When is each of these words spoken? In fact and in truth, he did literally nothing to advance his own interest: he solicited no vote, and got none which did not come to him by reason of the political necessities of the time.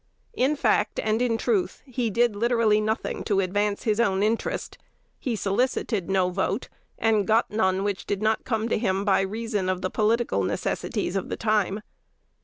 In 0.33 0.55
fact 0.55 0.99
and 0.99 1.21
in 1.21 1.37
truth, 1.37 1.83
he 1.85 2.09
did 2.09 2.35
literally 2.35 2.81
nothing 2.81 3.23
to 3.25 3.39
advance 3.39 3.83
his 3.83 3.99
own 3.99 4.23
interest: 4.23 4.79
he 5.19 5.35
solicited 5.35 6.09
no 6.09 6.31
vote, 6.31 6.69
and 6.97 7.27
got 7.27 7.51
none 7.51 7.83
which 7.83 8.07
did 8.07 8.19
not 8.19 8.43
come 8.43 8.67
to 8.69 8.79
him 8.79 9.05
by 9.05 9.21
reason 9.21 9.69
of 9.69 9.83
the 9.83 9.91
political 9.91 10.41
necessities 10.43 11.15
of 11.15 11.29
the 11.29 11.37
time. 11.37 11.81